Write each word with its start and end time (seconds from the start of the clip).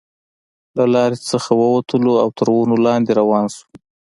له 0.77 0.83
لارې 0.93 1.17
څخه 1.31 1.51
وو 1.59 1.67
وتلو 1.75 2.13
او 2.23 2.29
تر 2.37 2.47
ونو 2.51 2.75
لاندې 2.85 3.11
روان 3.19 3.45
شوو. 3.55 3.67